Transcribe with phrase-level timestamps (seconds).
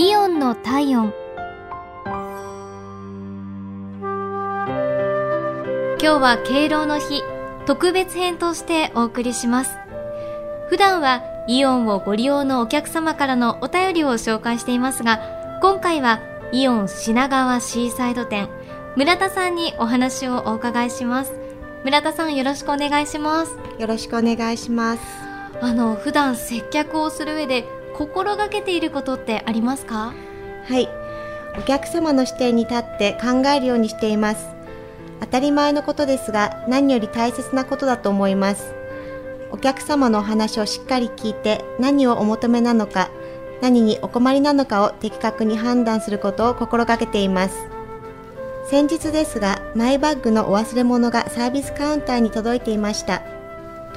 [0.00, 1.12] イオンの体温。
[5.98, 7.20] 今日は敬老の日。
[7.66, 9.72] 特別編としてお送りします。
[10.68, 15.18] 普段はイオンをご利用のお客様からのお便りを紹介していますが
[15.62, 16.20] 今回は
[16.52, 18.48] イオン品川シーサイド店。
[18.94, 21.32] 村田さんにお話をお伺いします。
[21.82, 23.56] 村田さんよろしくお願いします。
[23.80, 25.00] よろしくお願いします。
[25.60, 27.64] あの普段接客をする上で
[27.98, 30.14] 心がけていることってありますか？
[30.68, 30.88] はい。
[31.58, 34.46] お客様の視点に立って考えるようにしています。
[35.20, 38.72] 当たり前のことですが何より大切なことだと思います。
[39.50, 43.10] お客様のお話をしっかり聞いて何をお求めなのか
[43.60, 47.56] 何にお困りなのかを的確に判断することを心がけています。
[48.70, 53.22] 先日ですがマイバッグのお忘れ物がサービスカウンターに届いていました。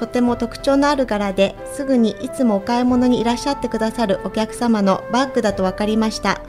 [0.02, 6.40] とても特徴のある柄ですぐにいつもお買い物にいらっしゃってくださるお客様のバッグだと分かりました。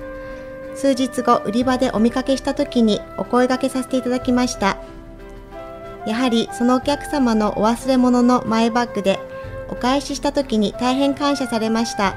[0.74, 4.78] 数日後売り場でお見かけした時にお声掛けさせていただきました。
[6.08, 9.20] やはりそのお客様のお忘れ物のマイバッグで
[9.70, 12.16] お返しした時に大変感謝されました。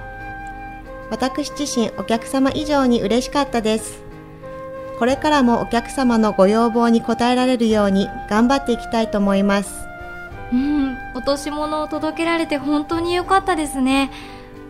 [1.11, 4.03] 私自身お客様以上に嬉しかったです。
[4.99, 9.86] これからもお客様のご要望に応えられるように頑張っていきたいと思います。
[10.53, 14.11] うん落とし物を届けられて本当に良かったですね。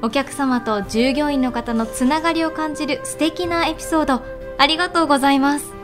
[0.02, 4.22] お客様と従業員の方のつながりを感じる素敵なエピソード
[4.58, 5.75] ありがとうございます。